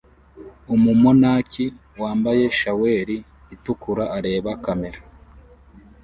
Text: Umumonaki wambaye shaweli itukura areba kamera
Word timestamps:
Umumonaki 0.75 1.65
wambaye 2.01 2.43
shaweli 2.59 3.17
itukura 3.55 4.03
areba 4.17 4.51
kamera 4.63 4.99